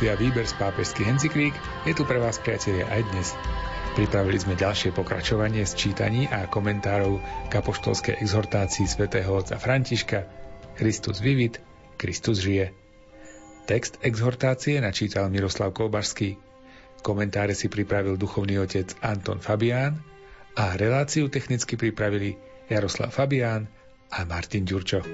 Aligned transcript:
Relácia 0.00 0.16
Výber 0.16 0.48
z 0.48 0.56
pápežských 0.56 1.08
encyklík 1.12 1.52
je 1.84 1.92
tu 1.92 2.08
pre 2.08 2.16
vás, 2.16 2.40
priatelia, 2.40 2.88
aj 2.88 3.04
dnes. 3.12 3.36
Pripravili 3.92 4.40
sme 4.40 4.56
ďalšie 4.56 4.96
pokračovanie 4.96 5.60
z 5.60 5.76
čítaní 5.76 6.24
a 6.24 6.48
komentárov 6.48 7.20
k 7.20 7.60
apoštolskej 7.60 8.16
exhortácii 8.24 8.88
svätého 8.88 9.28
otca 9.28 9.60
Františka 9.60 10.24
Kristus 10.80 11.20
vivit, 11.20 11.60
Kristus 12.00 12.40
žije. 12.40 12.72
Text 13.68 14.00
exhortácie 14.00 14.80
načítal 14.80 15.28
Miroslav 15.28 15.76
Kolbašský. 15.76 16.40
Komentáre 17.04 17.52
si 17.52 17.68
pripravil 17.68 18.16
duchovný 18.16 18.56
otec 18.56 18.96
Anton 19.04 19.36
Fabián 19.36 20.00
a 20.56 20.80
reláciu 20.80 21.28
technicky 21.28 21.76
pripravili 21.76 22.40
Jaroslav 22.72 23.12
Fabián 23.12 23.68
a 24.08 24.24
Martin 24.24 24.64
Ďurčo. 24.64 25.04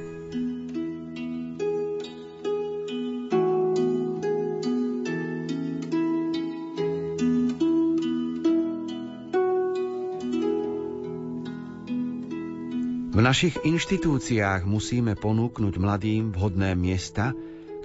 V 13.17 13.25
našich 13.25 13.57
inštitúciách 13.65 14.69
musíme 14.69 15.17
ponúknuť 15.17 15.81
mladým 15.81 16.37
vhodné 16.37 16.77
miesta, 16.77 17.33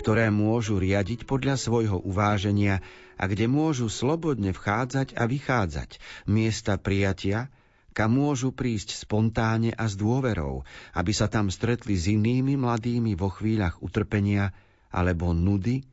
ktoré 0.04 0.28
môžu 0.28 0.76
riadiť 0.76 1.24
podľa 1.24 1.56
svojho 1.56 2.04
uváženia 2.04 2.84
a 3.16 3.32
kde 3.32 3.48
môžu 3.48 3.88
slobodne 3.88 4.52
vchádzať 4.52 5.16
a 5.16 5.24
vychádzať, 5.32 6.04
miesta 6.28 6.76
prijatia, 6.76 7.48
kam 7.96 8.20
môžu 8.20 8.52
prísť 8.52 8.92
spontáne 8.92 9.72
a 9.72 9.88
s 9.88 9.96
dôverou, 9.96 10.68
aby 10.92 11.16
sa 11.16 11.32
tam 11.32 11.48
stretli 11.48 11.96
s 11.96 12.12
inými 12.12 12.60
mladými 12.60 13.16
vo 13.16 13.32
chvíľach 13.32 13.80
utrpenia 13.80 14.52
alebo 14.92 15.32
nudy, 15.32 15.88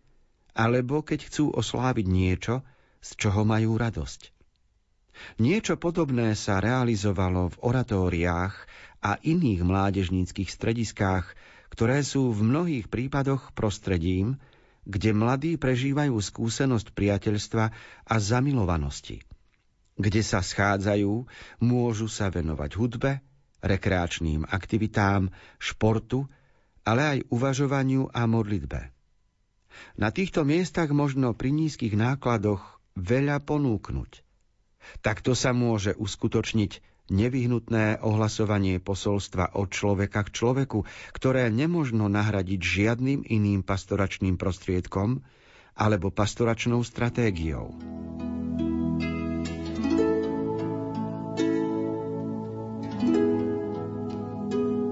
alebo 0.51 1.07
keď 1.07 1.31
chcú 1.31 1.55
osláviť 1.55 2.07
niečo, 2.11 2.67
z 2.99 3.11
čoho 3.15 3.47
majú 3.47 3.79
radosť. 3.79 4.35
Niečo 5.43 5.75
podobné 5.79 6.39
sa 6.39 6.63
realizovalo 6.63 7.51
v 7.51 7.57
oratóriách 7.63 8.55
a 8.99 9.17
iných 9.23 9.63
mládežníckých 9.63 10.51
strediskách, 10.51 11.31
ktoré 11.71 12.03
sú 12.03 12.35
v 12.35 12.43
mnohých 12.43 12.87
prípadoch 12.91 13.55
prostredím, 13.55 14.41
kde 14.89 15.13
mladí 15.13 15.61
prežívajú 15.61 16.17
skúsenosť 16.17 16.97
priateľstva 16.97 17.65
a 18.09 18.15
zamilovanosti. 18.17 19.21
Kde 19.99 20.23
sa 20.23 20.41
schádzajú, 20.41 21.29
môžu 21.61 22.07
sa 22.09 22.33
venovať 22.33 22.71
hudbe, 22.79 23.13
rekreačným 23.61 24.47
aktivitám, 24.47 25.29
športu, 25.59 26.31
ale 26.87 27.03
aj 27.05 27.19
uvažovaniu 27.29 28.09
a 28.15 28.25
modlitbe. 28.25 28.95
Na 30.01 30.09
týchto 30.09 30.47
miestach 30.47 30.89
možno 30.91 31.35
pri 31.37 31.53
nízkych 31.53 31.95
nákladoch 31.95 32.81
veľa 32.97 33.45
ponúknuť. 33.45 34.25
Takto 35.05 35.37
sa 35.37 35.53
môže 35.53 35.93
uskutočniť 35.95 36.81
nevyhnutné 37.09 38.05
ohlasovanie 38.05 38.81
posolstva 38.81 39.57
od 39.57 39.69
človeka 39.73 40.25
k 40.29 40.33
človeku, 40.33 40.85
ktoré 41.17 41.49
nemožno 41.49 42.07
nahradiť 42.09 42.61
žiadnym 42.61 43.25
iným 43.25 43.65
pastoračným 43.65 44.37
prostriedkom 44.37 45.25
alebo 45.79 46.13
pastoračnou 46.13 46.85
stratégiou. 46.85 47.73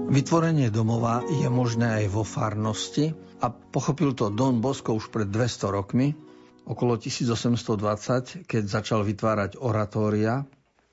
Vytvorenie 0.07 0.73
domova 0.73 1.21
je 1.29 1.45
možné 1.45 2.01
aj 2.01 2.05
vo 2.09 2.25
farnosti 2.25 3.13
a 3.37 3.53
pochopil 3.53 4.17
to 4.17 4.33
Don 4.33 4.57
Bosco 4.63 4.97
už 4.97 5.13
pred 5.13 5.29
200 5.29 5.69
rokmi, 5.69 6.17
okolo 6.65 6.97
1820, 6.97 8.49
keď 8.49 8.63
začal 8.65 9.05
vytvárať 9.05 9.61
oratória 9.61 10.41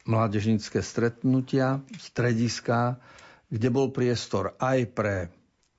mládežnícke 0.04 0.84
stretnutia, 0.84 1.80
strediska, 1.96 3.00
kde 3.48 3.68
bol 3.72 3.88
priestor 3.92 4.56
aj 4.60 4.78
pre 4.92 5.14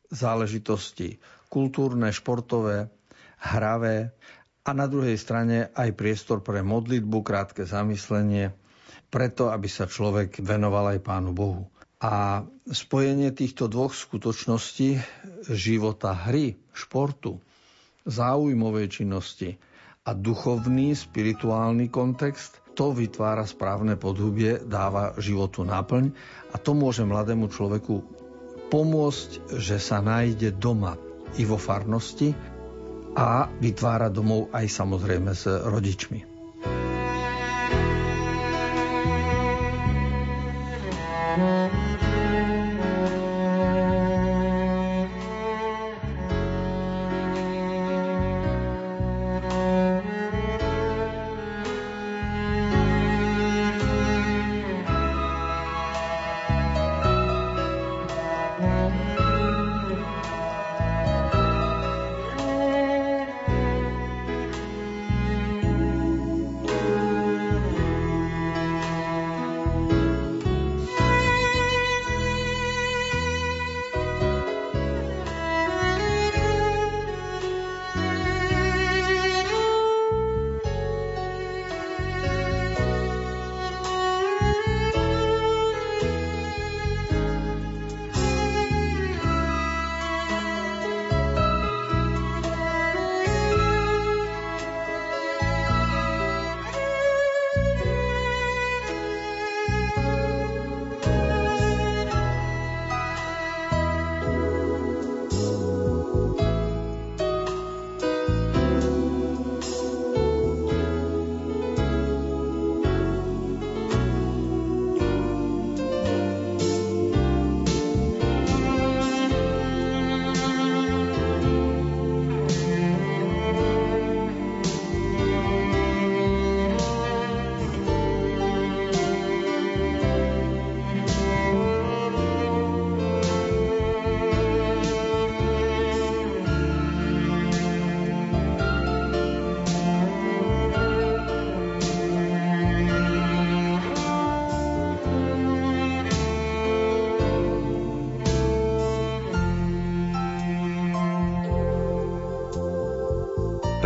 záležitosti 0.09 1.21
kultúrne, 1.49 2.09
športové, 2.09 2.89
hravé 3.39 4.13
a 4.65 4.73
na 4.73 4.89
druhej 4.89 5.15
strane 5.15 5.69
aj 5.77 5.93
priestor 5.93 6.41
pre 6.41 6.65
modlitbu, 6.65 7.21
krátke 7.21 7.69
zamyslenie, 7.69 8.53
preto, 9.13 9.53
aby 9.53 9.69
sa 9.69 9.85
človek 9.85 10.41
venoval 10.41 10.97
aj 10.97 10.99
Pánu 11.05 11.31
Bohu. 11.31 11.69
A 12.01 12.43
spojenie 12.67 13.31
týchto 13.31 13.69
dvoch 13.69 13.93
skutočností 13.93 14.99
života 15.53 16.11
hry, 16.11 16.57
športu, 16.73 17.39
záujmovej 18.05 19.01
činnosti 19.01 19.57
a 20.05 20.13
duchovný, 20.13 20.93
spirituálny 20.93 21.89
kontext 21.89 22.64
to 22.75 22.91
vytvára 22.91 23.47
správne 23.47 23.95
podhubie, 23.95 24.59
dáva 24.61 25.15
životu 25.15 25.63
náplň 25.63 26.11
a 26.51 26.55
to 26.59 26.75
môže 26.75 27.07
mladému 27.07 27.47
človeku 27.47 28.03
pomôcť, 28.67 29.55
že 29.55 29.79
sa 29.79 30.03
nájde 30.03 30.51
doma 30.51 30.99
i 31.39 31.47
vo 31.47 31.55
farnosti 31.55 32.35
a 33.15 33.47
vytvára 33.47 34.11
domov 34.11 34.51
aj 34.51 34.67
samozrejme 34.67 35.31
s 35.31 35.47
rodičmi. 35.47 36.34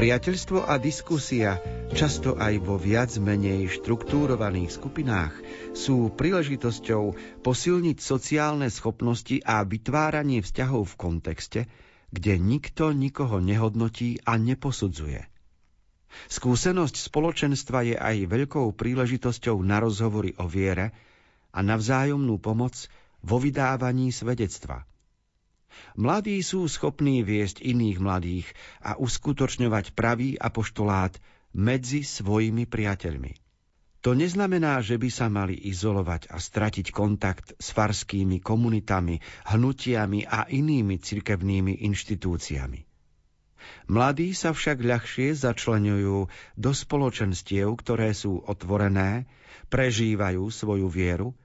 Priateľstvo 0.10 0.66
a 0.66 0.82
diskusia 0.82 1.62
často 1.94 2.34
aj 2.34 2.66
vo 2.66 2.82
viac 2.82 3.14
menej 3.22 3.70
štruktúrovaných 3.78 4.74
skupinách, 4.74 5.38
sú 5.78 6.10
príležitosťou 6.10 7.14
posilniť 7.46 7.98
sociálne 8.02 8.74
schopnosti 8.74 9.38
a 9.46 9.62
vytváranie 9.62 10.42
vzťahov 10.42 10.90
v 10.90 10.96
kontexte, 10.98 11.62
kde 12.10 12.42
nikto 12.42 12.90
nikoho 12.90 13.38
nehodnotí 13.38 14.18
a 14.26 14.34
neposudzuje. 14.42 15.30
Skúsenosť 16.26 17.06
spoločenstva 17.06 17.94
je 17.94 17.94
aj 17.94 18.34
veľkou 18.34 18.74
príležitosťou 18.74 19.62
na 19.62 19.78
rozhovory 19.78 20.34
o 20.42 20.50
viere 20.50 20.90
a 21.54 21.62
na 21.62 21.78
vzájomnú 21.78 22.42
pomoc 22.42 22.90
vo 23.22 23.38
vydávaní 23.38 24.10
svedectva. 24.10 24.90
Mladí 25.96 26.40
sú 26.42 26.66
schopní 26.68 27.22
viesť 27.22 27.62
iných 27.62 27.98
mladých 28.02 28.48
a 28.82 28.98
uskutočňovať 28.98 29.94
pravý 29.94 30.36
apoštolát 30.36 31.16
medzi 31.54 32.06
svojimi 32.06 32.70
priateľmi. 32.70 33.34
To 34.00 34.16
neznamená, 34.16 34.80
že 34.80 34.96
by 34.96 35.10
sa 35.12 35.28
mali 35.28 35.60
izolovať 35.60 36.32
a 36.32 36.40
stratiť 36.40 36.96
kontakt 36.96 37.52
s 37.60 37.76
farskými 37.76 38.40
komunitami, 38.40 39.20
hnutiami 39.44 40.24
a 40.24 40.48
inými 40.48 40.96
cirkevnými 41.04 41.84
inštitúciami. 41.84 42.88
Mladí 43.92 44.32
sa 44.32 44.56
však 44.56 44.80
ľahšie 44.80 45.36
začlenujú 45.36 46.32
do 46.56 46.72
spoločenstiev, 46.72 47.76
ktoré 47.76 48.16
sú 48.16 48.40
otvorené, 48.40 49.28
prežívajú 49.68 50.48
svoju 50.48 50.88
vieru, 50.88 51.36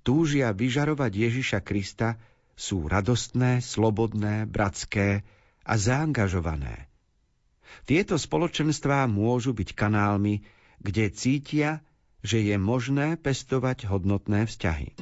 túžia 0.00 0.48
vyžarovať 0.56 1.12
Ježiša 1.12 1.60
Krista, 1.60 2.16
sú 2.58 2.90
radostné, 2.90 3.62
slobodné, 3.62 4.42
bratské 4.50 5.22
a 5.62 5.72
zaangažované. 5.78 6.90
Tieto 7.86 8.18
spoločenstvá 8.18 9.06
môžu 9.06 9.54
byť 9.54 9.78
kanálmi, 9.78 10.42
kde 10.82 11.14
cítia, 11.14 11.86
že 12.26 12.42
je 12.42 12.58
možné 12.58 13.14
pestovať 13.14 13.86
hodnotné 13.86 14.50
vzťahy. 14.50 14.98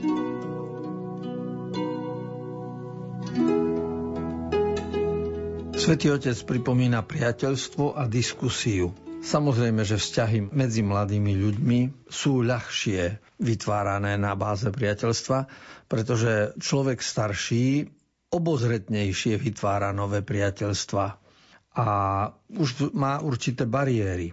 Svetý 5.76 6.11
Otec 6.12 6.37
pripomína 6.44 7.00
priateľstvo 7.06 7.97
a 7.97 8.05
diskusiu. 8.11 9.06
Samozrejme, 9.26 9.82
že 9.82 9.99
vzťahy 9.99 10.55
medzi 10.55 10.87
mladými 10.87 11.34
ľuďmi 11.34 11.81
sú 12.06 12.46
ľahšie 12.46 13.19
vytvárané 13.43 14.14
na 14.14 14.38
báze 14.38 14.70
priateľstva, 14.70 15.38
pretože 15.87 16.55
človek 16.56 17.02
starší 17.02 17.90
obozretnejšie 18.31 19.34
vytvára 19.34 19.90
nové 19.90 20.23
priateľstva 20.23 21.05
a 21.75 21.87
už 22.55 22.94
má 22.94 23.19
určité 23.19 23.67
bariéry 23.67 24.31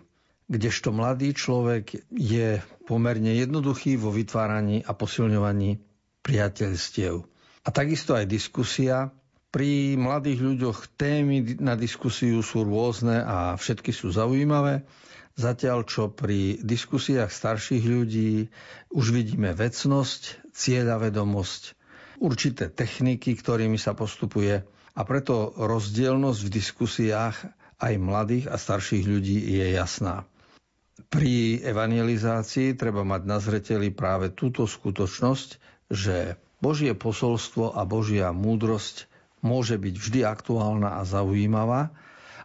kdežto 0.48 0.92
mladý 0.92 1.34
človek 1.34 1.98
je 2.12 2.60
pomerne 2.86 3.34
jednoduchý 3.34 3.96
vo 3.96 4.12
vytváraní 4.12 4.84
a 4.84 4.92
posilňovaní 4.92 5.80
priateľstiev. 6.22 7.24
A 7.64 7.70
takisto 7.72 8.14
aj 8.14 8.28
diskusia. 8.28 9.10
Pri 9.54 9.94
mladých 10.02 10.42
ľuďoch 10.42 10.98
témy 10.98 11.62
na 11.62 11.78
diskusiu 11.78 12.42
sú 12.42 12.66
rôzne 12.66 13.22
a 13.22 13.54
všetky 13.54 13.94
sú 13.94 14.10
zaujímavé. 14.10 14.82
Zatiaľ, 15.38 15.86
čo 15.86 16.10
pri 16.10 16.58
diskusiách 16.66 17.30
starších 17.30 17.86
ľudí 17.86 18.50
už 18.90 19.06
vidíme 19.14 19.54
vecnosť, 19.54 20.50
cieľavedomosť, 20.58 21.62
určité 22.18 22.74
techniky, 22.74 23.38
ktorými 23.38 23.78
sa 23.78 23.94
postupuje 23.94 24.66
a 24.98 25.02
preto 25.06 25.54
rozdielnosť 25.54 26.40
v 26.42 26.54
diskusiách 26.54 27.38
aj 27.78 27.94
mladých 28.02 28.50
a 28.50 28.58
starších 28.58 29.06
ľudí 29.06 29.38
je 29.54 29.78
jasná. 29.78 30.26
Pri 31.14 31.62
evangelizácii 31.62 32.74
treba 32.74 33.06
mať 33.06 33.22
na 33.30 33.38
zreteli 33.38 33.94
práve 33.94 34.34
túto 34.34 34.66
skutočnosť, 34.66 35.50
že 35.94 36.42
Božie 36.58 36.98
posolstvo 36.98 37.78
a 37.78 37.86
Božia 37.86 38.34
múdrosť 38.34 39.13
môže 39.44 39.76
byť 39.76 39.96
vždy 40.00 40.20
aktuálna 40.24 40.98
a 40.98 41.02
zaujímavá 41.04 41.92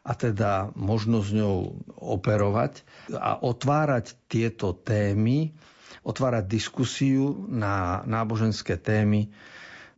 a 0.02 0.12
teda 0.12 0.72
možno 0.74 1.22
s 1.22 1.30
ňou 1.30 1.78
operovať 1.94 2.82
a 3.14 3.38
otvárať 3.38 4.18
tieto 4.26 4.74
témy, 4.74 5.54
otvárať 6.02 6.44
diskusiu 6.44 7.46
na 7.46 8.02
náboženské 8.04 8.76
témy 8.76 9.30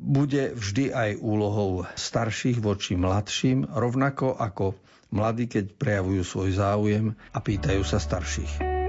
bude 0.01 0.57
vždy 0.57 0.97
aj 0.97 1.11
úlohou 1.21 1.85
starších 1.93 2.57
voči 2.57 2.97
mladším, 2.97 3.69
rovnako 3.69 4.33
ako 4.33 4.73
mladí, 5.13 5.45
keď 5.45 5.77
prejavujú 5.77 6.23
svoj 6.25 6.51
záujem 6.57 7.07
a 7.31 7.39
pýtajú 7.39 7.85
sa 7.85 8.01
starších. 8.01 8.80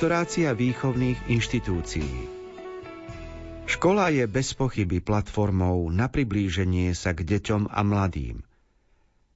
Pastorácia 0.00 0.56
výchovných 0.56 1.28
inštitúcií 1.28 2.24
Škola 3.68 4.08
je 4.08 4.24
bez 4.24 4.56
pochyby 4.56 5.04
platformou 5.04 5.92
na 5.92 6.08
priblíženie 6.08 6.96
sa 6.96 7.12
k 7.12 7.20
deťom 7.20 7.68
a 7.68 7.84
mladým. 7.84 8.40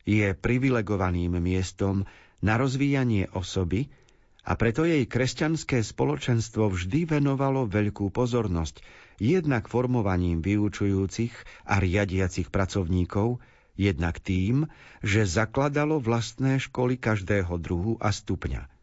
Je 0.08 0.32
privilegovaným 0.32 1.36
miestom 1.36 2.08
na 2.40 2.56
rozvíjanie 2.56 3.28
osoby 3.36 3.92
a 4.40 4.56
preto 4.56 4.88
jej 4.88 5.04
kresťanské 5.04 5.84
spoločenstvo 5.84 6.72
vždy 6.72 7.12
venovalo 7.12 7.68
veľkú 7.68 8.08
pozornosť 8.08 8.80
jednak 9.20 9.68
formovaním 9.68 10.40
vyučujúcich 10.40 11.68
a 11.68 11.76
riadiacich 11.76 12.48
pracovníkov, 12.48 13.36
jednak 13.76 14.16
tým, 14.16 14.64
že 15.04 15.28
zakladalo 15.28 16.00
vlastné 16.00 16.56
školy 16.56 16.96
každého 16.96 17.52
druhu 17.60 18.00
a 18.00 18.08
stupňa– 18.08 18.64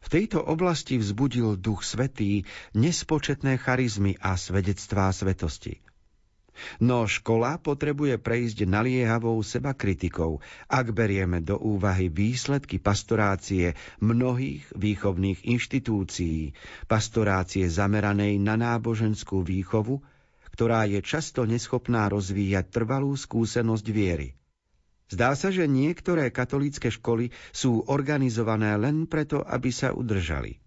V 0.00 0.08
tejto 0.08 0.40
oblasti 0.40 0.96
vzbudil 0.96 1.60
Duch 1.60 1.84
Svetý 1.84 2.48
nespočetné 2.72 3.60
charizmy 3.60 4.16
a 4.20 4.36
svedectvá 4.40 5.12
svetosti. 5.12 5.84
No 6.80 7.08
škola 7.08 7.56
potrebuje 7.56 8.20
prejsť 8.20 8.68
naliehavou 8.68 9.40
seba 9.40 9.72
kritikou, 9.72 10.44
ak 10.68 10.92
berieme 10.92 11.40
do 11.40 11.56
úvahy 11.56 12.12
výsledky 12.12 12.76
pastorácie 12.76 13.72
mnohých 14.02 14.68
výchovných 14.76 15.46
inštitúcií, 15.46 16.52
pastorácie 16.84 17.64
zameranej 17.64 18.36
na 18.42 18.60
náboženskú 18.60 19.40
výchovu, 19.40 20.04
ktorá 20.52 20.84
je 20.84 21.00
často 21.00 21.48
neschopná 21.48 22.10
rozvíjať 22.12 22.68
trvalú 22.68 23.16
skúsenosť 23.16 23.86
viery. 23.88 24.39
Zdá 25.10 25.34
sa, 25.34 25.50
že 25.50 25.66
niektoré 25.66 26.30
katolícke 26.30 26.86
školy 26.86 27.34
sú 27.50 27.82
organizované 27.90 28.78
len 28.78 29.10
preto, 29.10 29.42
aby 29.42 29.74
sa 29.74 29.90
udržali. 29.90 30.62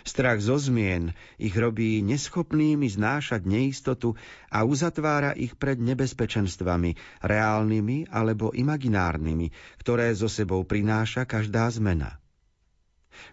Strach 0.00 0.40
zo 0.40 0.56
zmien 0.56 1.12
ich 1.36 1.52
robí 1.52 2.00
neschopnými 2.00 2.88
znášať 2.88 3.44
neistotu 3.44 4.16
a 4.48 4.64
uzatvára 4.64 5.36
ich 5.36 5.58
pred 5.60 5.76
nebezpečenstvami, 5.76 7.20
reálnymi 7.20 8.08
alebo 8.08 8.48
imaginárnymi, 8.54 9.52
ktoré 9.84 10.16
zo 10.16 10.30
sebou 10.30 10.64
prináša 10.64 11.28
každá 11.28 11.68
zmena. 11.68 12.16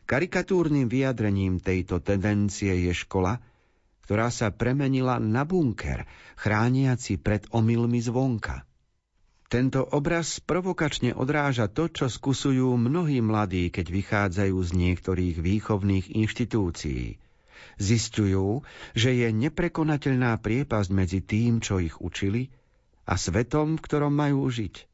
Karikatúrnym 0.06 0.92
vyjadrením 0.92 1.58
tejto 1.58 2.04
tendencie 2.04 2.76
je 2.86 2.94
škola, 2.94 3.42
ktorá 4.06 4.28
sa 4.28 4.52
premenila 4.52 5.18
na 5.24 5.48
bunker, 5.48 6.04
chrániaci 6.36 7.16
pred 7.18 7.48
omylmi 7.50 8.04
zvonka. 8.04 8.68
Tento 9.52 9.84
obraz 9.84 10.40
provokačne 10.40 11.12
odráža 11.12 11.68
to, 11.68 11.92
čo 11.92 12.08
skusujú 12.08 12.72
mnohí 12.80 13.20
mladí, 13.20 13.68
keď 13.68 13.86
vychádzajú 13.92 14.56
z 14.56 14.72
niektorých 14.72 15.44
výchovných 15.44 16.08
inštitúcií. 16.16 17.20
Zistujú, 17.76 18.64
že 18.96 19.12
je 19.12 19.28
neprekonateľná 19.28 20.40
priepasť 20.40 20.90
medzi 20.96 21.20
tým, 21.20 21.60
čo 21.60 21.84
ich 21.84 22.00
učili, 22.00 22.48
a 23.04 23.20
svetom, 23.20 23.76
v 23.76 23.84
ktorom 23.84 24.16
majú 24.16 24.48
žiť. 24.48 24.88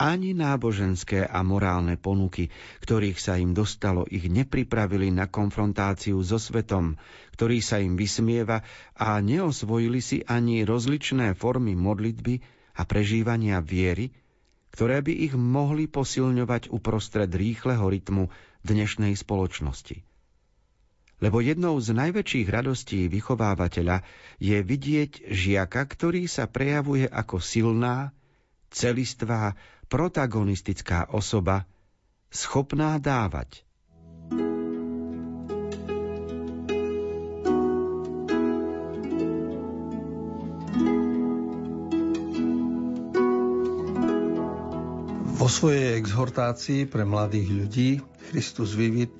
Ani 0.00 0.32
náboženské 0.32 1.28
a 1.28 1.44
morálne 1.44 2.00
ponuky, 2.00 2.48
ktorých 2.80 3.20
sa 3.20 3.36
im 3.36 3.52
dostalo, 3.52 4.08
ich 4.08 4.32
nepripravili 4.32 5.12
na 5.12 5.28
konfrontáciu 5.28 6.24
so 6.24 6.40
svetom, 6.40 6.96
ktorý 7.36 7.60
sa 7.60 7.84
im 7.84 8.00
vysmieva 8.00 8.64
a 8.96 9.20
neosvojili 9.20 10.00
si 10.00 10.24
ani 10.24 10.64
rozličné 10.64 11.36
formy 11.36 11.76
modlitby, 11.76 12.61
a 12.72 12.82
prežívania 12.88 13.60
viery, 13.60 14.12
ktoré 14.72 15.04
by 15.04 15.12
ich 15.28 15.34
mohli 15.36 15.84
posilňovať 15.88 16.72
uprostred 16.72 17.28
rýchleho 17.28 17.84
rytmu 17.84 18.32
dnešnej 18.64 19.12
spoločnosti. 19.16 20.00
Lebo 21.22 21.38
jednou 21.38 21.78
z 21.78 21.94
najväčších 21.94 22.48
radostí 22.50 23.06
vychovávateľa 23.06 24.02
je 24.42 24.58
vidieť 24.58 25.30
žiaka, 25.30 25.86
ktorý 25.86 26.26
sa 26.26 26.50
prejavuje 26.50 27.06
ako 27.06 27.38
silná, 27.38 28.10
celistvá, 28.72 29.54
protagonistická 29.86 31.12
osoba, 31.12 31.68
schopná 32.32 32.98
dávať– 32.98 33.62
Vo 45.32 45.48
svojej 45.48 45.96
exhortácii 45.96 46.84
pre 46.84 47.08
mladých 47.08 47.48
ľudí 47.48 47.90
Christus 48.28 48.76
Vivit 48.76 49.12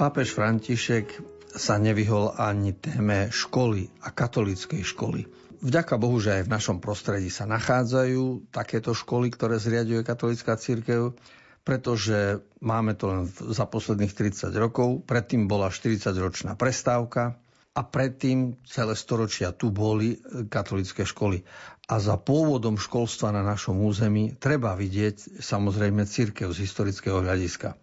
pápež 0.00 0.32
František 0.32 1.20
sa 1.52 1.76
nevyhol 1.76 2.32
ani 2.36 2.72
téme 2.72 3.28
školy 3.28 3.92
a 4.04 4.12
katolíckej 4.14 4.80
školy. 4.80 5.28
Vďaka 5.58 5.98
Bohu, 5.98 6.16
že 6.22 6.38
aj 6.38 6.42
v 6.46 6.54
našom 6.54 6.78
prostredí 6.78 7.28
sa 7.28 7.44
nachádzajú 7.50 8.54
takéto 8.54 8.94
školy, 8.94 9.28
ktoré 9.34 9.58
zriaduje 9.58 10.06
katolická 10.06 10.54
církev, 10.54 11.18
pretože 11.66 12.40
máme 12.62 12.94
to 12.94 13.10
len 13.10 13.22
za 13.28 13.66
posledných 13.66 14.14
30 14.14 14.54
rokov. 14.54 15.02
Predtým 15.04 15.50
bola 15.50 15.68
40-ročná 15.68 16.54
prestávka 16.54 17.36
a 17.78 17.86
predtým 17.86 18.58
celé 18.66 18.98
storočia 18.98 19.54
tu 19.54 19.70
boli 19.70 20.18
katolické 20.50 21.06
školy. 21.06 21.46
A 21.86 22.02
za 22.02 22.18
pôvodom 22.18 22.74
školstva 22.74 23.30
na 23.30 23.46
našom 23.46 23.78
území 23.86 24.34
treba 24.34 24.74
vidieť 24.74 25.38
samozrejme 25.38 26.02
církev 26.02 26.50
z 26.50 26.66
historického 26.66 27.22
hľadiska. 27.22 27.78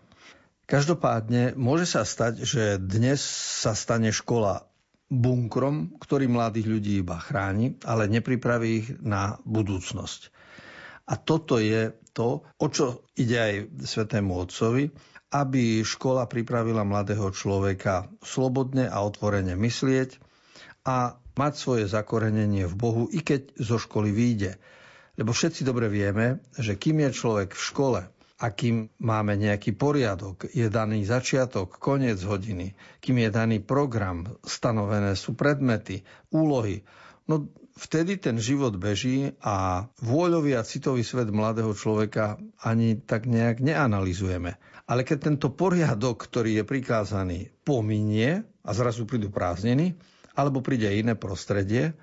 Každopádne 0.68 1.56
môže 1.56 1.88
sa 1.88 2.04
stať, 2.04 2.44
že 2.44 2.64
dnes 2.76 3.24
sa 3.64 3.72
stane 3.72 4.12
škola 4.12 4.68
bunkrom, 5.08 5.96
ktorý 6.02 6.28
mladých 6.28 6.68
ľudí 6.68 6.94
iba 7.00 7.16
chráni, 7.22 7.80
ale 7.88 8.12
nepripraví 8.12 8.70
ich 8.84 8.88
na 9.00 9.40
budúcnosť. 9.48 10.34
A 11.06 11.22
toto 11.22 11.62
je 11.62 11.94
to, 12.18 12.44
o 12.44 12.68
čo 12.68 13.06
ide 13.14 13.38
aj 13.38 13.54
Svetému 13.86 14.34
Otcovi, 14.34 14.90
aby 15.36 15.84
škola 15.84 16.24
pripravila 16.32 16.88
mladého 16.88 17.28
človeka 17.36 18.08
slobodne 18.24 18.88
a 18.88 19.04
otvorene 19.04 19.60
myslieť 19.60 20.16
a 20.88 21.20
mať 21.36 21.54
svoje 21.60 21.86
zakorenenie 21.92 22.64
v 22.72 22.76
Bohu, 22.80 23.04
i 23.12 23.20
keď 23.20 23.60
zo 23.60 23.76
školy 23.76 24.16
vyjde. 24.16 24.56
Lebo 25.20 25.36
všetci 25.36 25.68
dobre 25.68 25.92
vieme, 25.92 26.40
že 26.56 26.80
kým 26.80 27.04
je 27.04 27.12
človek 27.12 27.52
v 27.52 27.66
škole 27.68 28.02
a 28.36 28.46
kým 28.52 28.92
máme 29.00 29.36
nejaký 29.36 29.76
poriadok, 29.76 30.48
je 30.52 30.68
daný 30.72 31.04
začiatok, 31.04 31.76
koniec 31.80 32.20
hodiny, 32.24 32.76
kým 33.04 33.20
je 33.20 33.30
daný 33.32 33.58
program, 33.60 34.40
stanovené 34.44 35.20
sú 35.20 35.36
predmety, 35.36 36.04
úlohy, 36.32 36.84
no 37.28 37.48
vtedy 37.76 38.20
ten 38.20 38.40
život 38.40 38.76
beží 38.80 39.36
a 39.44 39.88
vôľový 40.00 40.56
a 40.56 40.68
citový 40.68 41.04
svet 41.04 41.32
mladého 41.32 41.76
človeka 41.76 42.40
ani 42.64 43.00
tak 43.00 43.28
nejak 43.28 43.60
neanalizujeme. 43.60 44.56
Ale 44.86 45.02
keď 45.02 45.18
tento 45.34 45.50
poriadok, 45.50 46.30
ktorý 46.30 46.62
je 46.62 46.64
prikázaný, 46.66 47.40
pominie 47.66 48.46
a 48.62 48.70
zrazu 48.78 49.10
prídu 49.10 49.34
prázdniny, 49.34 49.98
alebo 50.38 50.62
príde 50.62 50.86
iné 50.94 51.18
prostredie, 51.18 51.98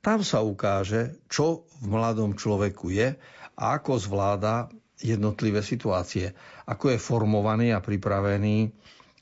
tam 0.00 0.24
sa 0.24 0.40
ukáže, 0.40 1.20
čo 1.28 1.68
v 1.84 1.92
mladom 1.92 2.34
človeku 2.34 2.90
je 2.90 3.14
a 3.54 3.64
ako 3.76 4.00
zvláda 4.00 4.72
jednotlivé 4.98 5.60
situácie. 5.60 6.32
Ako 6.64 6.94
je 6.94 6.98
formovaný 6.98 7.76
a 7.76 7.84
pripravený 7.84 8.72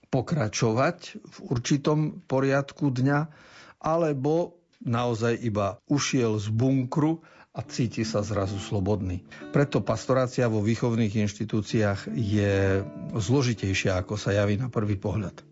pokračovať 0.08 1.18
v 1.18 1.36
určitom 1.50 2.24
poriadku 2.24 2.94
dňa, 2.94 3.20
alebo 3.80 4.60
naozaj 4.80 5.40
iba 5.40 5.76
ušiel 5.88 6.40
z 6.40 6.48
bunkru 6.52 7.20
a 7.50 7.61
cíti 7.66 8.07
sa 8.07 8.23
zrazu 8.23 8.62
slobodný. 8.62 9.26
Preto 9.50 9.83
pastorácia 9.83 10.47
vo 10.47 10.62
výchovných 10.62 11.26
inštitúciách 11.26 12.14
je 12.14 12.87
zložitejšia, 13.11 13.99
ako 13.99 14.14
sa 14.14 14.30
javí 14.30 14.54
na 14.54 14.71
prvý 14.71 14.95
pohľad. 14.95 15.50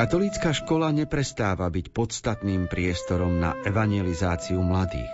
Katolícka 0.00 0.56
škola 0.56 0.96
neprestáva 0.96 1.68
byť 1.68 1.92
podstatným 1.92 2.72
priestorom 2.72 3.36
na 3.36 3.52
evangelizáciu 3.68 4.56
mladých. 4.64 5.12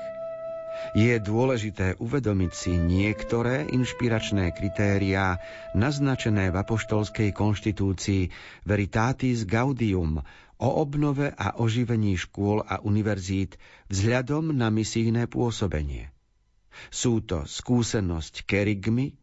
Je 0.95 1.11
dôležité 1.19 1.99
uvedomiť 1.99 2.53
si 2.55 2.79
niektoré 2.79 3.67
inšpiračné 3.67 4.55
kritériá 4.55 5.43
naznačené 5.75 6.55
v 6.55 6.63
apoštolskej 6.63 7.35
konštitúcii 7.35 8.31
Veritatis 8.63 9.43
Gaudium 9.43 10.23
o 10.63 10.69
obnove 10.79 11.35
a 11.35 11.59
oživení 11.59 12.15
škôl 12.15 12.63
a 12.63 12.79
univerzít 12.79 13.59
vzhľadom 13.91 14.55
na 14.55 14.71
misijné 14.71 15.27
pôsobenie. 15.27 16.15
Sú 16.95 17.27
to 17.27 17.43
skúsenosť 17.43 18.47
kerigmy, 18.47 19.19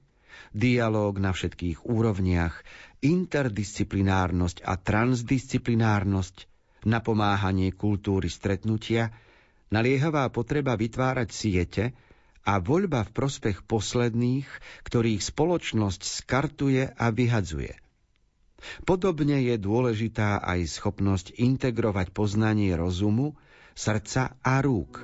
dialóg 0.55 1.19
na 1.19 1.33
všetkých 1.35 1.85
úrovniach, 1.87 2.63
interdisciplinárnosť 3.03 4.63
a 4.63 4.73
transdisciplinárnosť, 4.79 6.47
napomáhanie 6.87 7.71
kultúry 7.75 8.31
stretnutia, 8.31 9.11
naliehavá 9.73 10.29
potreba 10.29 10.77
vytvárať 10.77 11.29
siete 11.31 11.83
a 12.43 12.59
voľba 12.59 13.07
v 13.07 13.13
prospech 13.15 13.63
posledných, 13.63 14.47
ktorých 14.83 15.21
spoločnosť 15.23 16.01
skartuje 16.03 16.91
a 16.91 17.05
vyhadzuje. 17.09 17.79
Podobne 18.87 19.43
je 19.43 19.55
dôležitá 19.59 20.39
aj 20.39 20.79
schopnosť 20.79 21.35
integrovať 21.35 22.15
poznanie 22.15 22.71
rozumu, 22.75 23.35
srdca 23.75 24.39
a 24.39 24.53
rúk. 24.63 25.03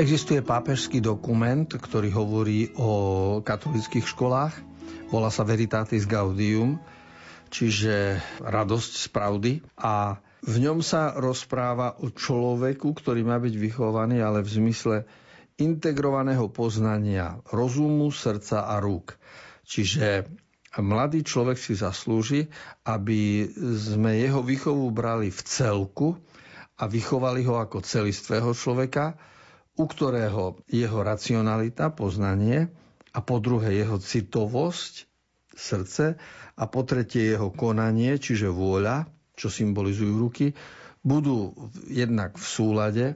Existuje 0.00 0.40
pápežský 0.40 1.04
dokument, 1.04 1.68
ktorý 1.68 2.08
hovorí 2.16 2.72
o 2.80 2.90
katolických 3.44 4.08
školách. 4.08 4.56
Volá 5.12 5.28
sa 5.28 5.44
Veritatis 5.44 6.08
Gaudium, 6.08 6.80
čiže 7.52 8.16
radosť 8.40 8.92
z 8.96 9.06
pravdy. 9.12 9.52
A 9.76 10.16
v 10.40 10.56
ňom 10.56 10.80
sa 10.80 11.12
rozpráva 11.20 12.00
o 12.00 12.08
človeku, 12.08 12.96
ktorý 12.96 13.28
má 13.28 13.36
byť 13.36 13.52
vychovaný, 13.60 14.24
ale 14.24 14.40
v 14.40 14.48
zmysle 14.48 14.96
integrovaného 15.60 16.48
poznania 16.48 17.36
rozumu, 17.52 18.08
srdca 18.08 18.72
a 18.72 18.80
rúk. 18.80 19.20
Čiže 19.68 20.24
mladý 20.80 21.28
človek 21.28 21.60
si 21.60 21.76
zaslúži, 21.76 22.48
aby 22.88 23.52
sme 23.76 24.16
jeho 24.16 24.40
výchovu 24.40 24.88
brali 24.96 25.28
v 25.28 25.40
celku 25.44 26.16
a 26.80 26.88
vychovali 26.88 27.44
ho 27.44 27.60
ako 27.60 27.84
celistvého 27.84 28.56
človeka, 28.56 29.20
u 29.76 29.84
ktorého 29.84 30.64
jeho 30.66 30.98
racionalita, 31.04 31.92
poznanie 31.92 32.72
a 33.12 33.18
po 33.20 33.38
druhé 33.38 33.76
jeho 33.76 34.00
citovosť, 34.00 35.06
srdce 35.52 36.16
a 36.56 36.64
po 36.64 36.80
tretie 36.88 37.36
jeho 37.36 37.52
konanie, 37.52 38.16
čiže 38.16 38.48
vôľa, 38.48 39.04
čo 39.36 39.52
symbolizujú 39.52 40.14
ruky, 40.16 40.56
budú 41.04 41.52
jednak 41.88 42.40
v 42.40 42.46
súlade 42.46 43.06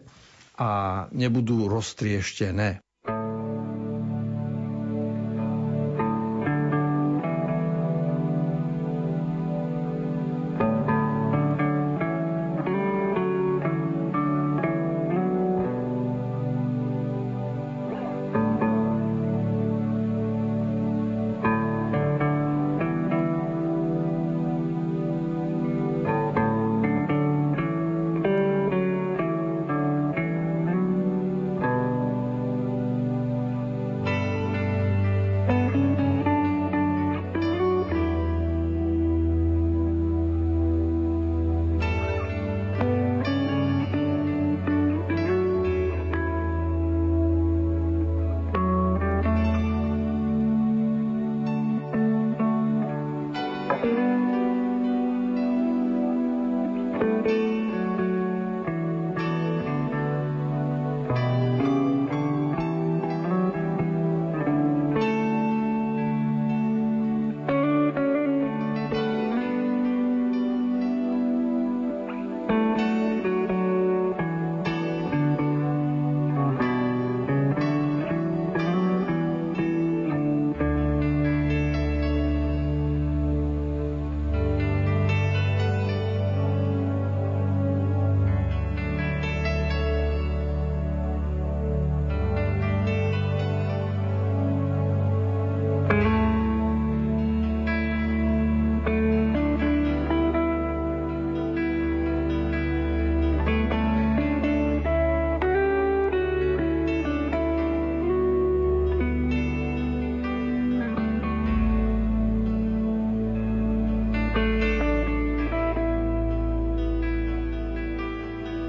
a 0.60 1.04
nebudú 1.10 1.66
roztrieštené. 1.66 2.83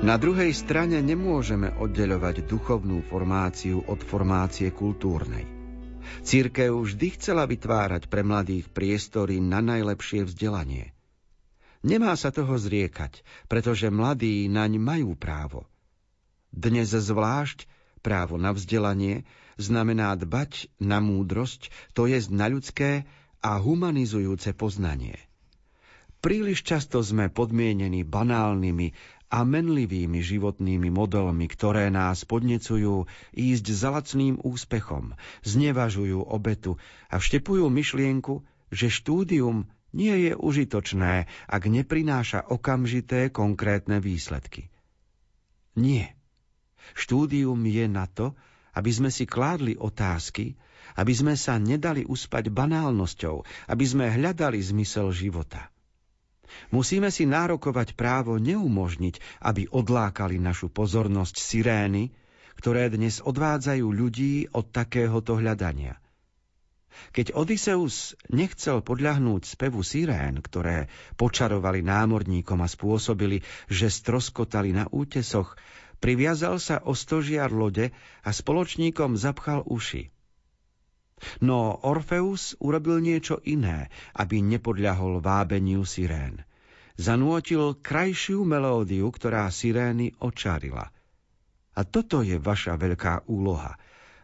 Na 0.05 0.21
druhej 0.21 0.53
strane 0.53 1.01
nemôžeme 1.01 1.81
oddeľovať 1.81 2.45
duchovnú 2.45 3.01
formáciu 3.09 3.81
od 3.89 3.97
formácie 4.05 4.69
kultúrnej. 4.69 5.49
Církev 6.21 6.77
vždy 6.77 7.17
chcela 7.17 7.49
vytvárať 7.49 8.05
pre 8.05 8.21
mladých 8.21 8.69
priestory 8.69 9.41
na 9.41 9.65
najlepšie 9.65 10.29
vzdelanie. 10.29 10.93
Nemá 11.81 12.13
sa 12.13 12.29
toho 12.29 12.53
zriekať, 12.53 13.25
pretože 13.49 13.89
mladí 13.89 14.45
naň 14.45 14.77
majú 14.77 15.17
právo. 15.17 15.65
Dnes 16.53 16.93
zvlášť 16.93 17.65
právo 18.05 18.37
na 18.37 18.53
vzdelanie 18.53 19.25
znamená 19.57 20.13
dbať 20.13 20.69
na 20.77 21.01
múdrosť, 21.01 21.73
to 21.97 22.05
je 22.05 22.21
na 22.29 22.45
ľudské 22.45 23.09
a 23.41 23.57
humanizujúce 23.57 24.53
poznanie. 24.53 25.17
Príliš 26.21 26.61
často 26.61 27.01
sme 27.01 27.29
podmienení 27.29 28.05
banálnymi 28.05 28.93
a 29.35 29.43
menlivými 29.43 30.23
životnými 30.23 30.87
modelmi, 30.87 31.51
ktoré 31.51 31.91
nás 31.91 32.23
podnecujú 32.23 33.03
ísť 33.35 33.65
za 33.75 33.91
lacným 33.91 34.39
úspechom, 34.39 35.11
znevažujú 35.43 36.23
obetu 36.23 36.79
a 37.11 37.19
vštepujú 37.19 37.67
myšlienku, 37.67 38.47
že 38.71 38.87
štúdium 38.87 39.67
nie 39.91 40.31
je 40.31 40.33
užitočné, 40.39 41.27
ak 41.51 41.63
neprináša 41.67 42.47
okamžité 42.47 43.27
konkrétne 43.27 43.99
výsledky. 43.99 44.71
Nie. 45.75 46.15
Štúdium 46.95 47.59
je 47.67 47.91
na 47.91 48.07
to, 48.07 48.39
aby 48.71 48.91
sme 48.95 49.11
si 49.11 49.27
kládli 49.27 49.75
otázky, 49.75 50.55
aby 50.95 51.11
sme 51.11 51.35
sa 51.35 51.59
nedali 51.59 52.07
uspať 52.07 52.47
banálnosťou, 52.47 53.67
aby 53.67 53.83
sme 53.83 54.07
hľadali 54.07 54.63
zmysel 54.63 55.11
života. 55.11 55.74
Musíme 56.71 57.09
si 57.13 57.27
nárokovať 57.29 57.93
právo 57.93 58.39
neumožniť, 58.41 59.43
aby 59.43 59.67
odlákali 59.69 60.41
našu 60.41 60.71
pozornosť 60.71 61.35
sirény, 61.37 62.13
ktoré 62.55 62.87
dnes 62.89 63.19
odvádzajú 63.19 63.85
ľudí 63.85 64.47
od 64.55 64.71
takéhoto 64.71 65.35
hľadania. 65.37 65.99
Keď 67.11 67.35
Odysseus 67.35 68.15
nechcel 68.31 68.79
podľahnúť 68.79 69.43
spevu 69.43 69.83
sirén, 69.83 70.39
ktoré 70.39 70.87
počarovali 71.19 71.83
námorníkom 71.83 72.63
a 72.63 72.71
spôsobili, 72.71 73.43
že 73.67 73.91
stroskotali 73.91 74.71
na 74.71 74.87
útesoch, 74.87 75.59
Priviazal 75.95 76.59
sa 76.59 76.83
o 76.83 76.93
stožiar 76.93 77.49
lode 77.55 77.89
a 78.21 78.29
spoločníkom 78.29 79.15
zapchal 79.15 79.63
uši. 79.65 80.14
No 81.39 81.79
Orfeus 81.83 82.55
urobil 82.59 83.03
niečo 83.03 83.39
iné, 83.43 83.91
aby 84.15 84.39
nepodľahol 84.39 85.19
vábeniu 85.19 85.83
sirén. 85.83 86.43
Zanútil 86.95 87.75
krajšiu 87.83 88.47
melódiu, 88.47 89.11
ktorá 89.11 89.51
sirény 89.51 90.15
očarila. 90.23 90.87
A 91.75 91.81
toto 91.83 92.23
je 92.23 92.39
vaša 92.39 92.79
veľká 92.79 93.27
úloha. 93.27 93.75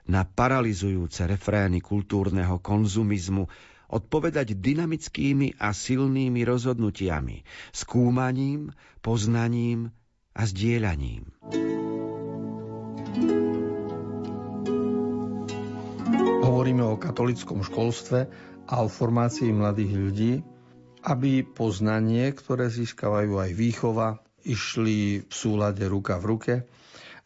Na 0.07 0.23
paralizujúce 0.23 1.27
refrény 1.27 1.83
kultúrneho 1.83 2.63
konzumizmu 2.63 3.43
odpovedať 3.91 4.55
dynamickými 4.55 5.59
a 5.59 5.75
silnými 5.75 6.47
rozhodnutiami, 6.47 7.43
skúmaním, 7.75 8.71
poznaním 9.03 9.91
a 10.31 10.47
zdieľaním. 10.47 11.27
Hovoríme 16.71 16.87
o 16.87 17.03
katolickom 17.03 17.67
školstve 17.67 18.19
a 18.71 18.79
o 18.79 18.87
formácii 18.87 19.51
mladých 19.51 19.91
ľudí, 19.91 20.33
aby 21.03 21.43
poznanie, 21.43 22.31
ktoré 22.31 22.71
získavajú 22.71 23.43
aj 23.43 23.51
výchova, 23.51 24.23
išli 24.47 25.19
v 25.19 25.33
súlade 25.35 25.83
ruka 25.83 26.15
v 26.15 26.25
ruke, 26.31 26.53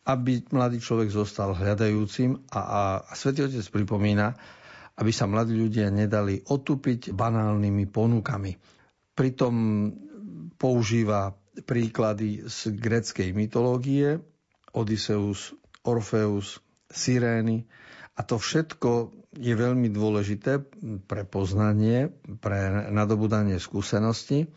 aby 0.10 0.42
mladý 0.50 0.82
človek 0.82 1.14
zostal 1.14 1.54
hľadajúcim 1.54 2.42
a, 2.50 2.58
a, 2.58 2.82
a 3.06 3.14
Svetý 3.14 3.46
Otec 3.46 3.70
pripomína, 3.70 4.34
aby 4.98 5.14
sa 5.14 5.30
mladí 5.30 5.54
ľudia 5.54 5.94
nedali 5.94 6.42
otupiť 6.42 7.14
banálnymi 7.14 7.86
ponukami. 7.94 8.50
Pritom 9.14 9.54
používa 10.58 11.38
príklady 11.70 12.50
z 12.50 12.74
greckej 12.74 13.30
mytológie, 13.38 14.18
Odysseus, 14.74 15.54
Orfeus, 15.86 16.58
Sirény 16.90 17.70
a 18.18 18.26
to 18.26 18.42
všetko 18.42 19.22
je 19.36 19.54
veľmi 19.54 19.92
dôležité 19.92 20.64
pre 21.06 21.28
poznanie, 21.28 22.12
pre 22.40 22.90
nadobudanie 22.90 23.60
skúsenosti. 23.60 24.48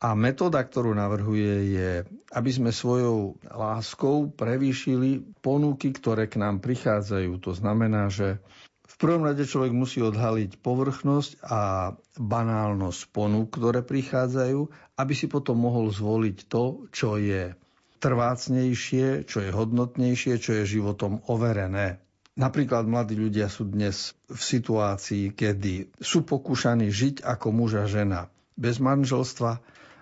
A 0.00 0.16
metóda, 0.16 0.64
ktorú 0.64 0.96
navrhuje, 0.96 1.76
je, 1.76 1.90
aby 2.32 2.50
sme 2.50 2.72
svojou 2.72 3.36
láskou 3.44 4.32
prevýšili 4.32 5.20
ponuky, 5.44 5.92
ktoré 5.92 6.24
k 6.24 6.40
nám 6.40 6.64
prichádzajú. 6.64 7.36
To 7.44 7.52
znamená, 7.52 8.08
že 8.08 8.40
v 8.88 8.94
prvom 8.96 9.28
rade 9.28 9.44
človek 9.44 9.76
musí 9.76 10.00
odhaliť 10.00 10.56
povrchnosť 10.64 11.44
a 11.44 11.92
banálnosť 12.16 13.12
ponúk, 13.12 13.60
ktoré 13.60 13.84
prichádzajú, 13.84 14.60
aby 14.96 15.12
si 15.12 15.28
potom 15.28 15.60
mohol 15.60 15.92
zvoliť 15.92 16.36
to, 16.48 16.88
čo 16.88 17.20
je 17.20 17.52
trvácnejšie, 18.00 19.28
čo 19.28 19.38
je 19.44 19.50
hodnotnejšie, 19.52 20.40
čo 20.40 20.50
je 20.56 20.64
životom 20.64 21.20
overené. 21.28 22.00
Napríklad 22.38 22.86
mladí 22.86 23.18
ľudia 23.18 23.50
sú 23.50 23.66
dnes 23.66 24.14
v 24.30 24.38
situácii, 24.38 25.34
kedy 25.34 25.98
sú 25.98 26.22
pokúšaní 26.22 26.86
žiť 26.88 27.26
ako 27.26 27.50
muž 27.50 27.82
a 27.82 27.86
žena 27.90 28.30
bez 28.54 28.78
manželstva 28.78 29.58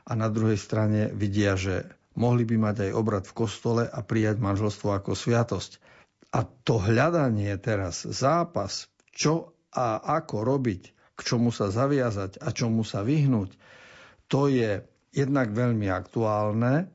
a 0.09 0.13
na 0.13 0.29
druhej 0.29 0.59
strane 0.61 1.09
vidia, 1.15 1.55
že 1.55 1.89
mohli 2.19 2.43
by 2.43 2.57
mať 2.59 2.77
aj 2.89 2.91
obrad 2.93 3.25
v 3.25 3.37
kostole 3.39 3.83
a 3.87 4.01
prijať 4.03 4.43
manželstvo 4.43 4.93
ako 4.93 5.15
sviatosť. 5.15 5.79
A 6.35 6.45
to 6.45 6.77
hľadanie 6.77 7.55
teraz, 7.57 8.05
zápas, 8.05 8.91
čo 9.15 9.57
a 9.73 10.03
ako 10.21 10.45
robiť, 10.45 10.83
k 11.17 11.21
čomu 11.23 11.49
sa 11.55 11.73
zaviazať 11.73 12.43
a 12.43 12.53
čomu 12.53 12.83
sa 12.85 13.07
vyhnúť, 13.07 13.57
to 14.29 14.53
je 14.53 14.85
jednak 15.15 15.49
veľmi 15.55 15.89
aktuálne 15.89 16.93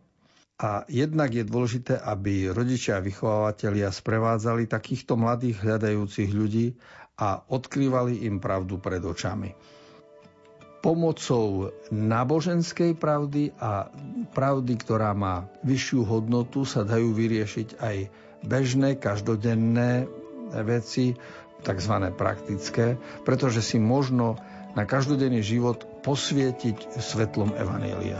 a 0.64 0.88
jednak 0.88 1.36
je 1.36 1.44
dôležité, 1.44 2.00
aby 2.00 2.48
rodičia 2.48 2.96
a 2.96 3.04
vychovávateľia 3.04 3.92
sprevádzali 3.92 4.72
takýchto 4.72 5.20
mladých 5.20 5.60
hľadajúcich 5.60 6.32
ľudí 6.32 6.80
a 7.20 7.44
odkrývali 7.44 8.24
im 8.24 8.40
pravdu 8.40 8.80
pred 8.80 9.04
očami. 9.04 9.52
Pomocou 10.80 11.72
náboženskej 11.92 12.96
pravdy 12.96 13.52
a 13.60 13.92
pravdy, 14.32 14.74
ktorá 14.80 15.12
má 15.12 15.52
vyššiu 15.68 16.08
hodnotu, 16.08 16.64
sa 16.64 16.88
dajú 16.88 17.12
vyriešiť 17.12 17.80
aj 17.84 17.96
bežné, 18.48 19.00
každodenné 19.00 20.08
veci, 20.64 21.16
tzv. 21.64 21.96
praktické, 22.16 23.00
pretože 23.24 23.64
si 23.64 23.80
možno 23.80 24.40
na 24.76 24.84
každodenný 24.84 25.44
život 25.44 26.04
posvietiť 26.04 27.00
svetlom 27.00 27.56
Evanília. 27.56 28.20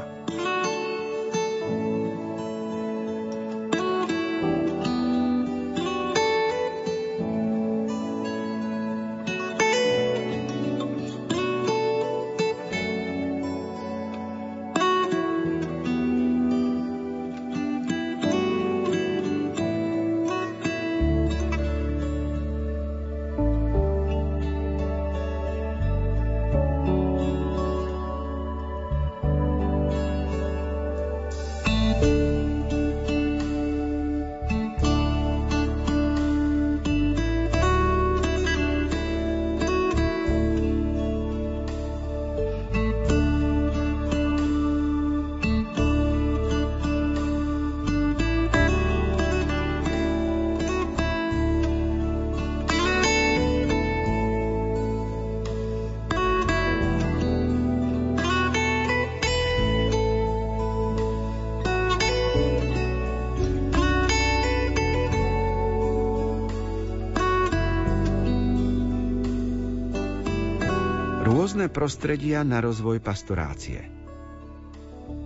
Rôzne 71.54 71.70
prostredia 71.70 72.42
na 72.42 72.66
rozvoj 72.66 72.98
pastorácie. 72.98 73.86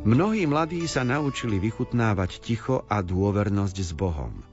Mnohí 0.04 0.44
mladí 0.44 0.84
sa 0.84 1.08
naučili 1.08 1.56
vychutnávať 1.56 2.44
ticho 2.44 2.84
a 2.92 3.00
dôvernosť 3.00 3.78
s 3.80 3.96
Bohom. 3.96 4.44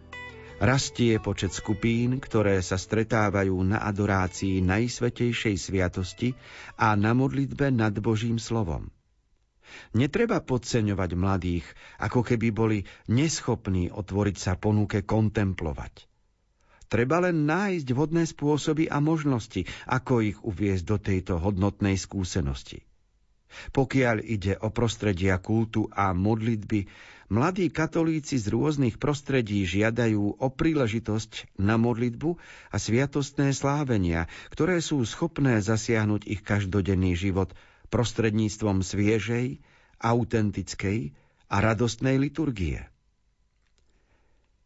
Rastie 0.63 1.19
počet 1.19 1.51
skupín, 1.51 2.23
ktoré 2.23 2.63
sa 2.63 2.79
stretávajú 2.79 3.59
na 3.67 3.83
adorácii 3.83 4.63
Najsvetejšej 4.63 5.59
sviatosti 5.59 6.39
a 6.79 6.95
na 6.95 7.11
modlitbe 7.11 7.75
nad 7.75 7.99
Božím 7.99 8.39
slovom. 8.39 8.95
Netreba 9.99 10.39
podceňovať 10.47 11.11
mladých, 11.19 11.67
ako 11.99 12.23
keby 12.23 12.55
boli 12.55 12.79
neschopní 13.11 13.91
otvoriť 13.91 14.37
sa 14.39 14.55
ponuke 14.55 15.03
kontemplovať. 15.03 16.14
Treba 16.89 17.21
len 17.25 17.49
nájsť 17.49 17.89
vhodné 17.91 18.25
spôsoby 18.29 18.89
a 18.93 19.01
možnosti, 19.01 19.65
ako 19.89 20.13
ich 20.25 20.39
uviezť 20.41 20.85
do 20.85 20.97
tejto 21.01 21.35
hodnotnej 21.41 21.97
skúsenosti. 21.97 22.85
Pokiaľ 23.71 24.17
ide 24.27 24.59
o 24.59 24.69
prostredia 24.75 25.39
kultu 25.39 25.87
a 25.95 26.11
modlitby, 26.11 26.91
mladí 27.31 27.71
katolíci 27.71 28.37
z 28.37 28.51
rôznych 28.51 28.99
prostredí 28.99 29.63
žiadajú 29.63 30.43
o 30.43 30.47
príležitosť 30.51 31.59
na 31.63 31.79
modlitbu 31.79 32.35
a 32.75 32.77
sviatostné 32.77 33.55
slávenia, 33.55 34.27
ktoré 34.51 34.83
sú 34.83 35.03
schopné 35.07 35.63
zasiahnuť 35.63 36.27
ich 36.27 36.43
každodenný 36.43 37.15
život 37.15 37.55
prostredníctvom 37.95 38.83
sviežej, 38.83 39.63
autentickej 40.03 41.15
a 41.47 41.57
radostnej 41.63 42.19
liturgie. 42.19 42.91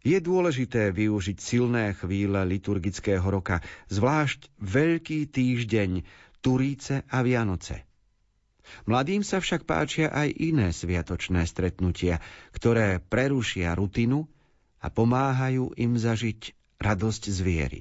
Je 0.09 0.25
dôležité 0.25 0.89
využiť 0.89 1.37
silné 1.37 1.93
chvíle 1.93 2.41
liturgického 2.49 3.29
roka, 3.29 3.61
zvlášť 3.93 4.49
Veľký 4.57 5.29
týždeň, 5.29 6.01
Turíce 6.41 7.05
a 7.13 7.21
Vianoce. 7.21 7.85
Mladým 8.89 9.21
sa 9.21 9.45
však 9.45 9.69
páčia 9.69 10.09
aj 10.09 10.33
iné 10.33 10.73
sviatočné 10.73 11.45
stretnutia, 11.45 12.25
ktoré 12.57 13.05
prerušia 13.05 13.77
rutinu 13.77 14.25
a 14.81 14.89
pomáhajú 14.89 15.77
im 15.77 16.01
zažiť 16.01 16.57
radosť 16.81 17.23
z 17.29 17.39
viery. 17.45 17.81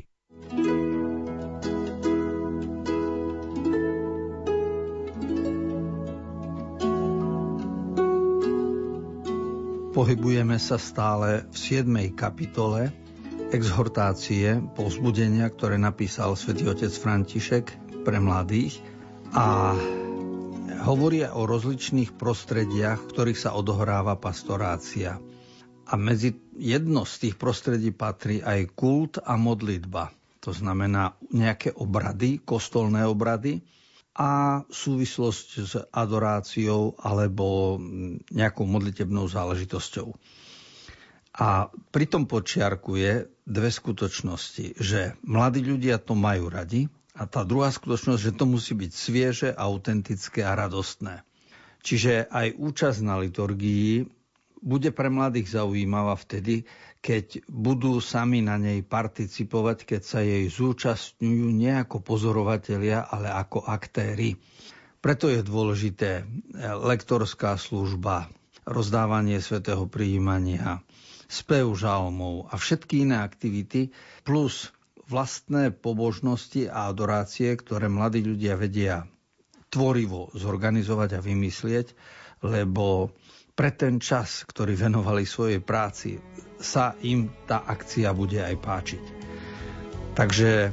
Pohybujeme 9.98 10.62
sa 10.62 10.78
stále 10.78 11.50
v 11.50 11.82
7. 11.82 11.90
kapitole 12.14 12.94
exhortácie, 13.50 14.62
povzbudenia, 14.78 15.50
ktoré 15.50 15.82
napísal 15.82 16.38
svätý 16.38 16.70
otec 16.70 16.94
František 16.94 17.66
pre 18.06 18.22
mladých 18.22 18.78
a 19.34 19.74
hovoria 20.86 21.34
o 21.34 21.50
rozličných 21.50 22.14
prostrediach, 22.14 23.02
v 23.02 23.10
ktorých 23.10 23.42
sa 23.42 23.58
odohráva 23.58 24.22
pastorácia. 24.22 25.18
A 25.90 25.94
medzi 25.98 26.38
jedno 26.54 27.02
z 27.02 27.14
tých 27.18 27.36
prostredí 27.42 27.90
patrí 27.90 28.38
aj 28.38 28.78
kult 28.78 29.18
a 29.18 29.34
modlitba. 29.34 30.14
To 30.46 30.54
znamená 30.54 31.18
nejaké 31.34 31.74
obrady, 31.74 32.46
kostolné 32.46 33.02
obrady 33.02 33.66
a 34.18 34.66
súvislosť 34.66 35.48
s 35.62 35.74
adoráciou 35.94 36.98
alebo 36.98 37.78
nejakou 38.34 38.66
modlitebnou 38.66 39.30
záležitosťou. 39.30 40.10
A 41.38 41.70
pritom 41.94 42.26
počiarkuje 42.26 43.30
dve 43.46 43.70
skutočnosti, 43.70 44.82
že 44.82 45.14
mladí 45.22 45.62
ľudia 45.62 46.02
to 46.02 46.18
majú 46.18 46.50
radi 46.50 46.90
a 47.14 47.30
tá 47.30 47.46
druhá 47.46 47.70
skutočnosť, 47.70 48.22
že 48.22 48.34
to 48.34 48.46
musí 48.50 48.74
byť 48.74 48.92
svieže, 48.92 49.50
autentické 49.54 50.42
a 50.42 50.58
radostné. 50.58 51.22
Čiže 51.86 52.26
aj 52.34 52.58
účasť 52.58 53.00
na 53.06 53.22
liturgii 53.22 54.10
bude 54.66 54.90
pre 54.90 55.14
mladých 55.14 55.62
zaujímavá 55.62 56.18
vtedy, 56.18 56.66
keď 57.02 57.46
budú 57.48 58.02
sami 58.02 58.42
na 58.44 58.58
nej 58.60 58.82
participovať, 58.84 59.86
keď 59.86 60.02
sa 60.02 60.20
jej 60.26 60.50
zúčastňujú 60.50 61.48
nie 61.54 61.72
ako 61.72 62.02
pozorovatelia, 62.04 63.06
ale 63.08 63.32
ako 63.32 63.64
aktéry. 63.64 64.36
Preto 64.98 65.30
je 65.30 65.46
dôležité 65.46 66.26
lektorská 66.58 67.56
služba, 67.56 68.28
rozdávanie 68.68 69.40
svetého 69.40 69.88
prijímania, 69.88 70.84
spev 71.32 71.72
žalmov 71.78 72.52
a 72.52 72.60
všetky 72.60 73.08
iné 73.08 73.24
aktivity, 73.24 73.96
plus 74.28 74.76
vlastné 75.08 75.72
pobožnosti 75.72 76.68
a 76.68 76.92
adorácie, 76.92 77.56
ktoré 77.56 77.88
mladí 77.88 78.20
ľudia 78.26 78.60
vedia 78.60 79.08
tvorivo 79.72 80.32
zorganizovať 80.36 81.20
a 81.20 81.24
vymyslieť, 81.24 81.88
lebo 82.44 83.16
pre 83.58 83.74
ten 83.74 83.98
čas, 83.98 84.46
ktorý 84.46 84.78
venovali 84.78 85.26
svojej 85.26 85.58
práci, 85.58 86.22
sa 86.62 86.93
im 87.02 87.34
tá 87.50 87.65
akcia 87.65 88.13
bude 88.13 88.38
aj 88.38 88.56
páčiť. 88.62 89.04
Takže 90.13 90.70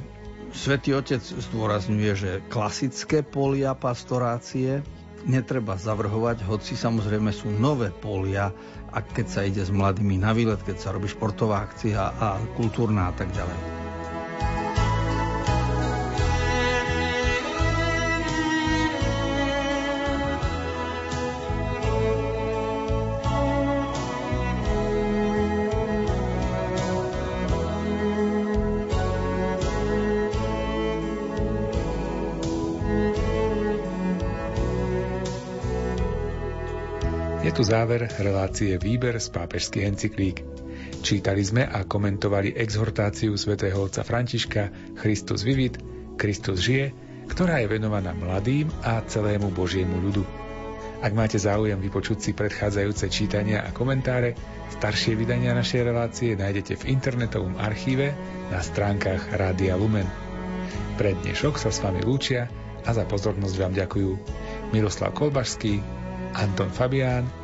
Svetý 0.55 0.95
Otec 0.95 1.25
zdôrazňuje, 1.25 2.13
že 2.15 2.31
klasické 2.53 3.25
polia 3.25 3.75
pastorácie 3.75 4.85
netreba 5.25 5.81
zavrhovať, 5.81 6.45
hoci 6.45 6.77
samozrejme 6.77 7.33
sú 7.33 7.49
nové 7.49 7.89
polia, 7.89 8.53
a 8.95 9.03
keď 9.03 9.27
sa 9.27 9.43
ide 9.43 9.59
s 9.59 9.75
mladými 9.75 10.23
na 10.23 10.31
výlet, 10.31 10.63
keď 10.63 10.77
sa 10.79 10.93
robí 10.95 11.11
športová 11.11 11.67
akcia 11.67 11.99
a 11.99 12.39
kultúrna 12.55 13.11
a 13.11 13.13
tak 13.19 13.35
ďalej. 13.35 13.84
Tu 37.55 37.63
záver 37.63 38.11
relácie 38.19 38.75
Výber 38.83 39.15
z 39.23 39.31
pápežských 39.31 39.87
encyklík. 39.87 40.43
Čítali 41.07 41.39
sme 41.47 41.63
a 41.63 41.87
komentovali 41.87 42.51
exhortáciu 42.51 43.39
svätého 43.39 43.79
otca 43.79 44.03
Františka 44.03 44.75
Christus 44.99 45.47
vivit, 45.47 45.79
Kristus 46.19 46.67
žije, 46.67 46.91
ktorá 47.31 47.63
je 47.63 47.71
venovaná 47.71 48.11
mladým 48.11 48.75
a 48.83 48.99
celému 49.07 49.55
Božiemu 49.55 50.03
ľudu. 50.03 50.27
Ak 50.99 51.15
máte 51.15 51.39
záujem 51.39 51.79
vypočuť 51.79 52.19
si 52.27 52.31
predchádzajúce 52.35 53.07
čítania 53.07 53.63
a 53.63 53.71
komentáre, 53.71 54.35
staršie 54.75 55.15
vydania 55.15 55.55
našej 55.55 55.87
relácie 55.87 56.35
nájdete 56.35 56.75
v 56.75 56.91
internetovom 56.91 57.55
archíve 57.55 58.19
na 58.51 58.59
stránkach 58.67 59.31
Rádia 59.31 59.79
Lumen. 59.79 60.11
Pre 60.99 61.15
dnešok 61.23 61.63
sa 61.63 61.71
s 61.71 61.79
vami 61.79 62.03
lúčia 62.03 62.51
a 62.83 62.91
za 62.91 63.07
pozornosť 63.07 63.57
vám 63.63 63.79
ďakujú 63.79 64.11
Miroslav 64.75 65.15
Kolbašský, 65.15 65.79
Anton 66.35 66.75
Fabián 66.75 67.44